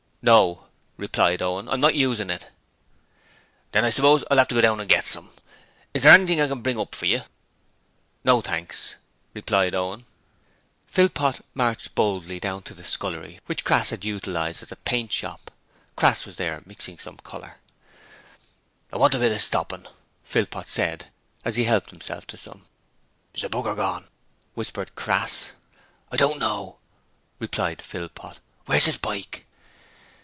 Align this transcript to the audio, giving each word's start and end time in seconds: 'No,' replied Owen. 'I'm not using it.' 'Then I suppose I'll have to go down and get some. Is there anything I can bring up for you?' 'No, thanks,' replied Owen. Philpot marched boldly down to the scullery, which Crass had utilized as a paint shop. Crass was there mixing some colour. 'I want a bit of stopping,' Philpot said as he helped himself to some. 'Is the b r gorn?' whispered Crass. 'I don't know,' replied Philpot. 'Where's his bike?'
'No,' 0.23 0.67
replied 0.97 1.41
Owen. 1.41 1.67
'I'm 1.67 1.79
not 1.79 1.95
using 1.95 2.29
it.' 2.29 2.45
'Then 3.71 3.83
I 3.83 3.89
suppose 3.89 4.23
I'll 4.29 4.37
have 4.37 4.47
to 4.49 4.53
go 4.53 4.61
down 4.61 4.79
and 4.79 4.87
get 4.87 5.03
some. 5.03 5.31
Is 5.95 6.03
there 6.03 6.11
anything 6.13 6.39
I 6.39 6.47
can 6.47 6.61
bring 6.61 6.79
up 6.79 6.93
for 6.93 7.07
you?' 7.07 7.23
'No, 8.23 8.39
thanks,' 8.39 8.97
replied 9.33 9.73
Owen. 9.73 10.05
Philpot 10.85 11.43
marched 11.55 11.95
boldly 11.95 12.39
down 12.39 12.61
to 12.61 12.75
the 12.75 12.83
scullery, 12.83 13.39
which 13.47 13.63
Crass 13.63 13.89
had 13.89 14.05
utilized 14.05 14.61
as 14.61 14.71
a 14.71 14.75
paint 14.75 15.11
shop. 15.11 15.49
Crass 15.95 16.23
was 16.27 16.35
there 16.35 16.61
mixing 16.67 16.99
some 16.99 17.17
colour. 17.17 17.57
'I 18.93 18.97
want 18.97 19.15
a 19.15 19.19
bit 19.19 19.31
of 19.31 19.41
stopping,' 19.41 19.87
Philpot 20.23 20.67
said 20.69 21.09
as 21.43 21.55
he 21.55 21.63
helped 21.63 21.89
himself 21.89 22.27
to 22.27 22.37
some. 22.37 22.67
'Is 23.33 23.41
the 23.41 23.49
b 23.49 23.57
r 23.57 23.73
gorn?' 23.73 24.07
whispered 24.53 24.93
Crass. 24.95 25.49
'I 26.11 26.17
don't 26.17 26.39
know,' 26.39 26.77
replied 27.39 27.81
Philpot. 27.81 28.39
'Where's 28.67 28.85
his 28.85 28.97
bike?' 28.99 29.47